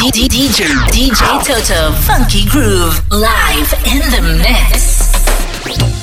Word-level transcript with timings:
DJ 0.00 0.64
DJ 0.88 1.44
Toto 1.44 1.92
Funky 1.92 2.46
Groove 2.46 3.02
live 3.10 3.70
in 3.84 4.00
the 4.10 4.42
mix. 4.42 5.99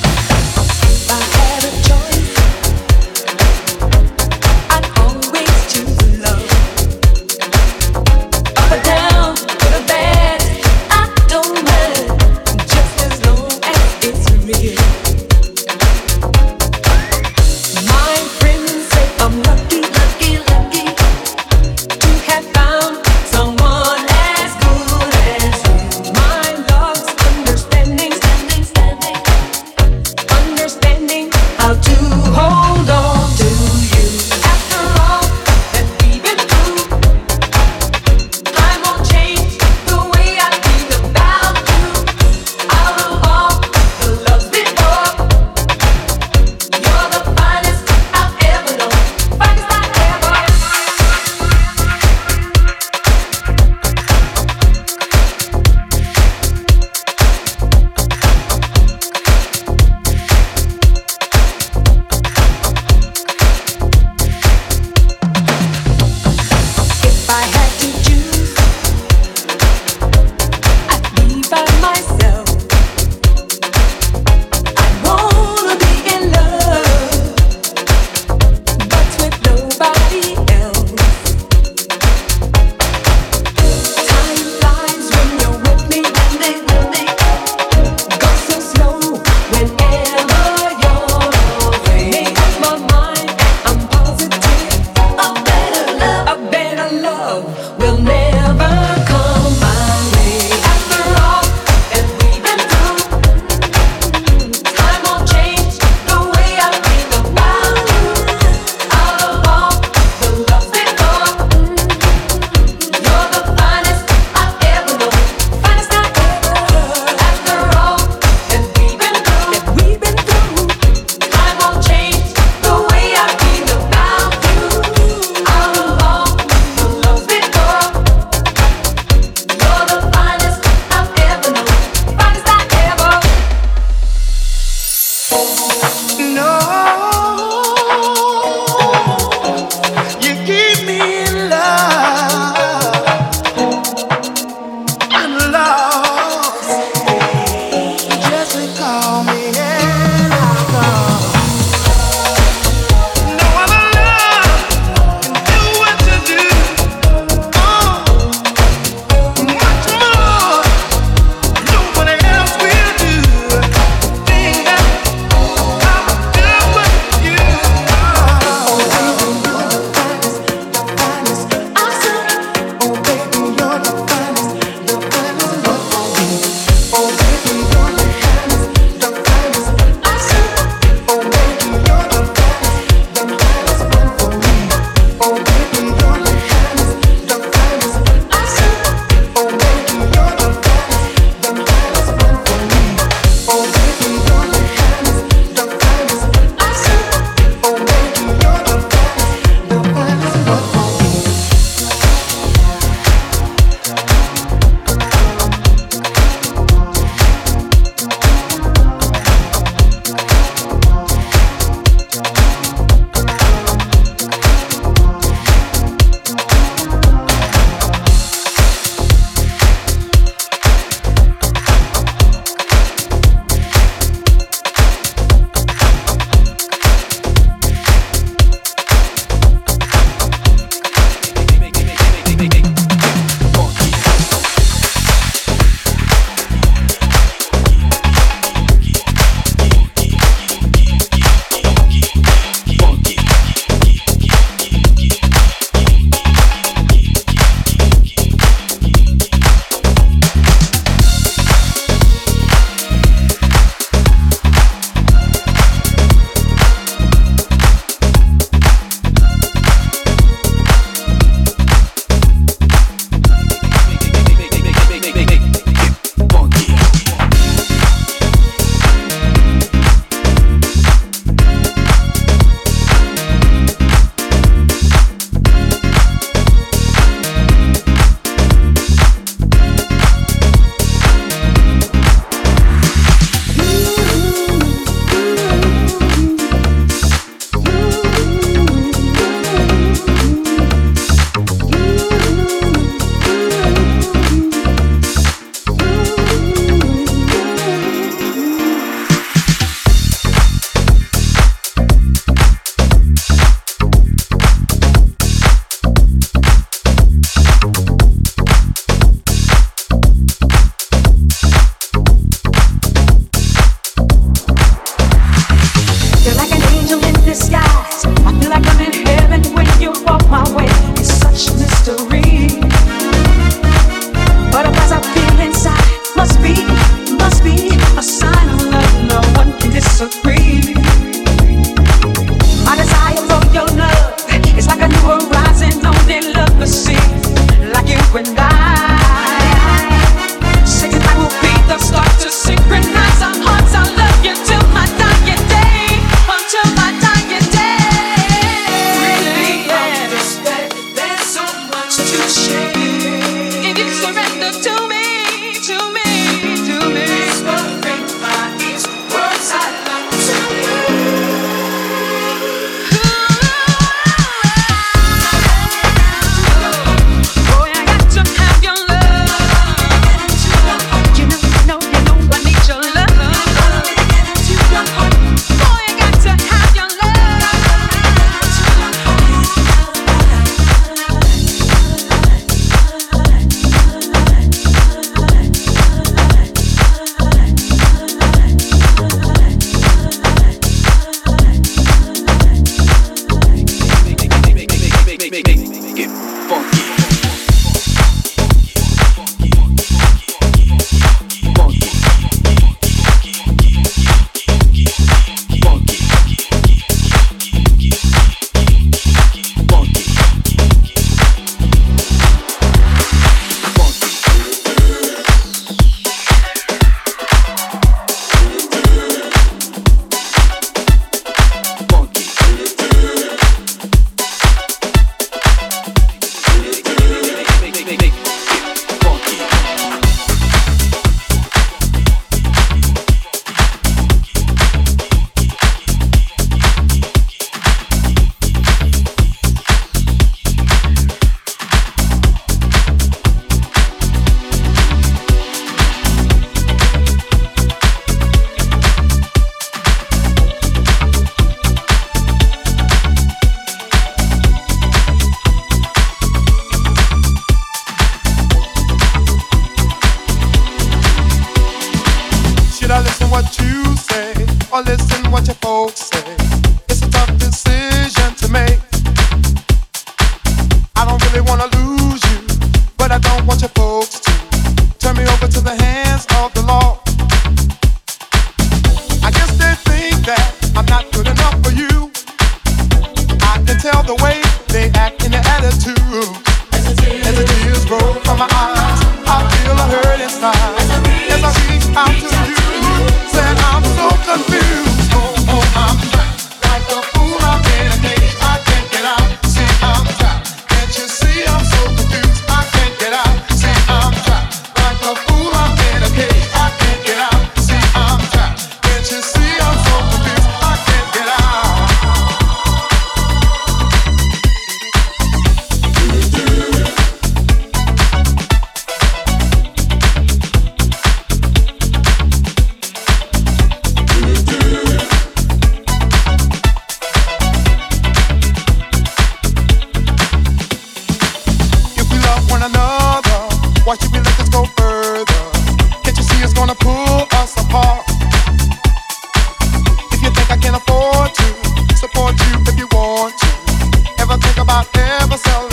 é 544.80 545.26
você. 545.26 545.67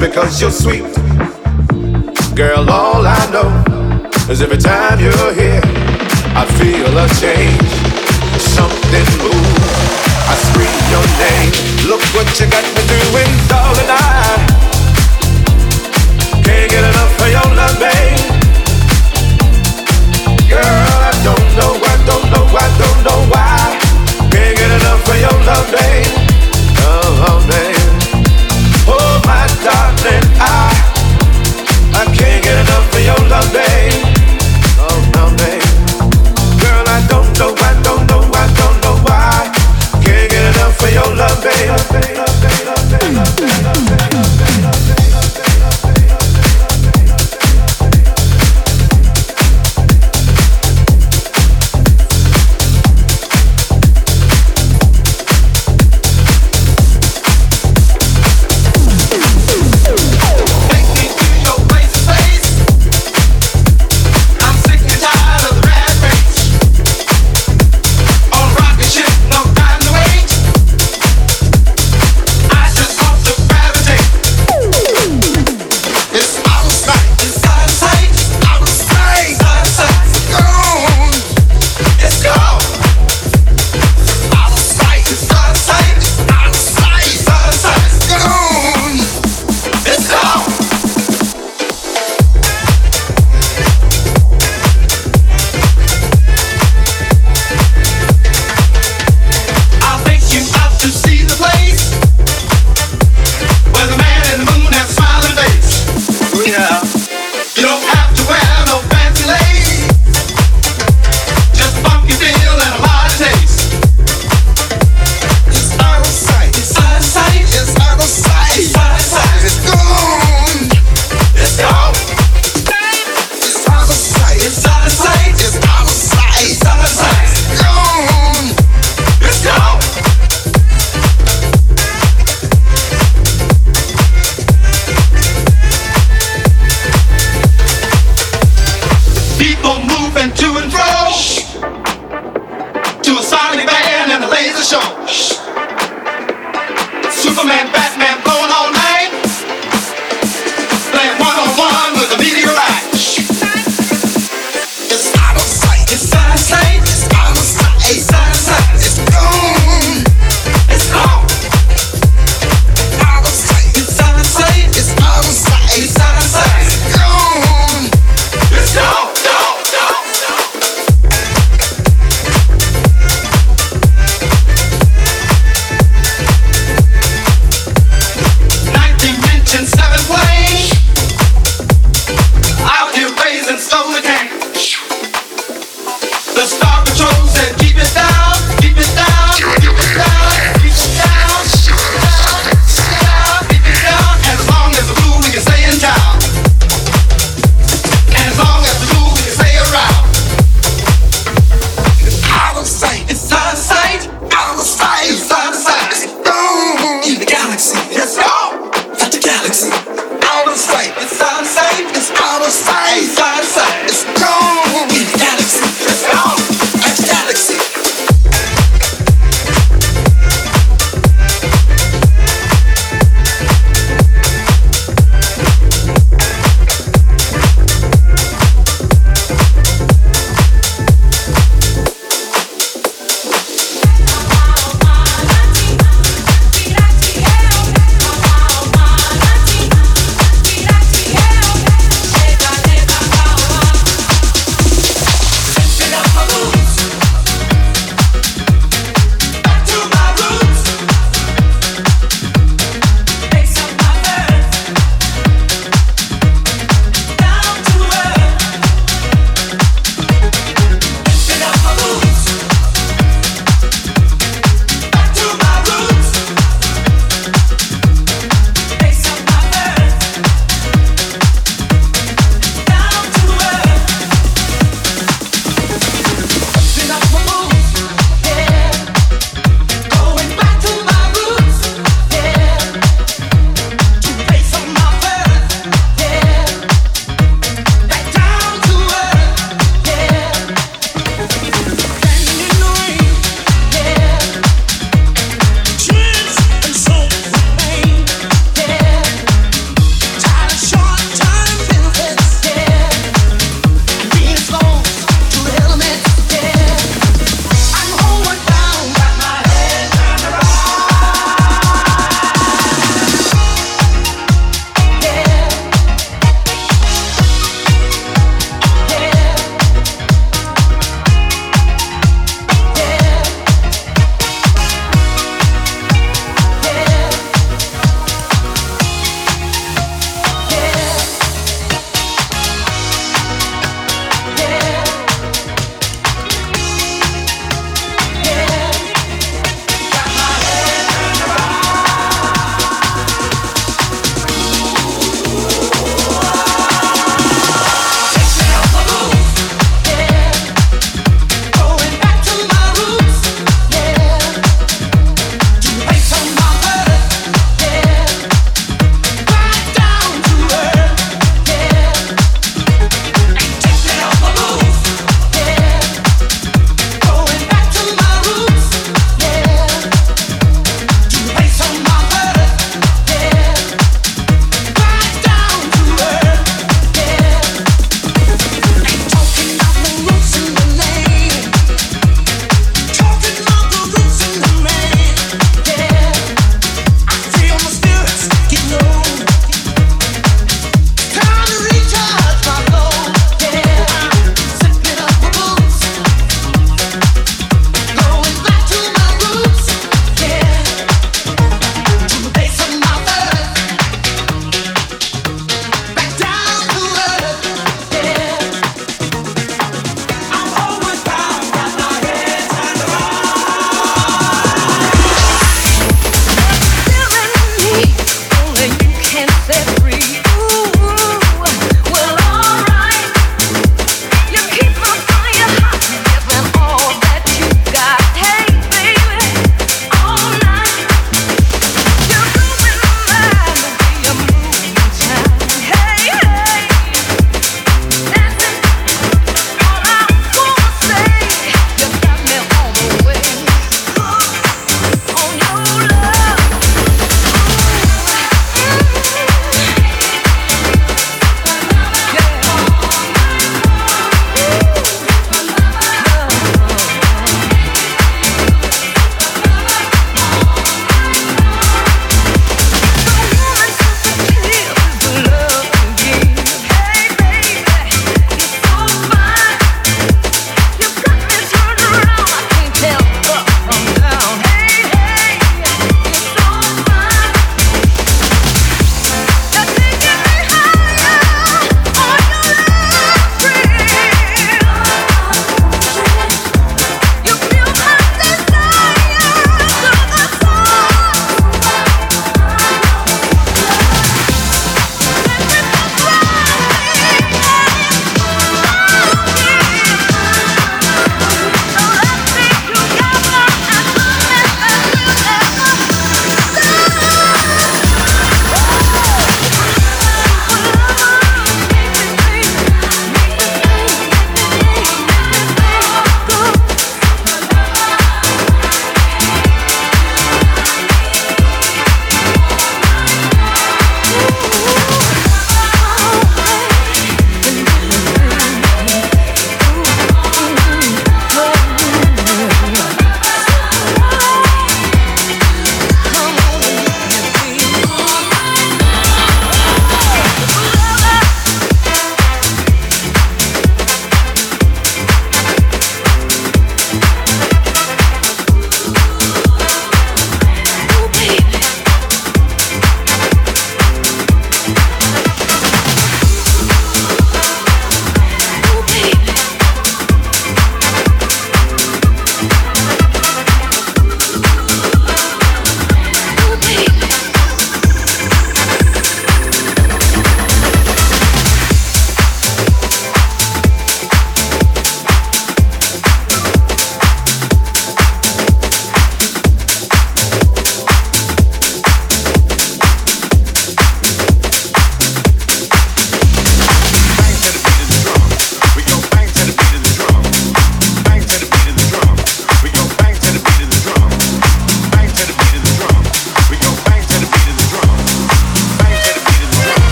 because 0.00 0.40
you're 0.40 0.50
sweet. 0.50 0.82
Girl, 2.34 2.70
all 2.70 3.06
I 3.06 3.20
know 3.30 3.50
is 4.30 4.40
every 4.40 4.56
time 4.56 4.98
you're 4.98 5.34
here, 5.34 5.60
I 6.34 6.46
feel 6.58 6.96
a 6.96 7.06
change. 7.20 7.70
Something 8.40 9.06
moves. 9.20 9.70
I 10.26 10.34
scream 10.48 10.80
your 10.94 11.06
name. 11.20 11.52
Look 11.90 12.02
what 12.14 12.40
you 12.40 12.46
got 12.50 12.64
me. 12.74 12.89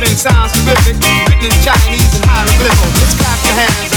It 0.00 0.16
sounds 0.16 0.52
terrific, 0.52 0.94
written 0.94 1.46
in 1.46 1.50
Chinese 1.60 2.14
and 2.14 2.24
hieroglyphical. 2.24 2.90
Just 3.00 3.18
clap 3.18 3.44
your 3.44 3.54
hands. 3.54 3.87